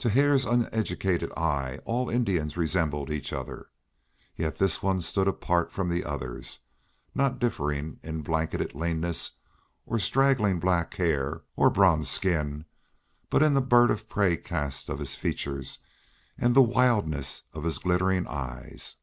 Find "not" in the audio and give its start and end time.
7.14-7.38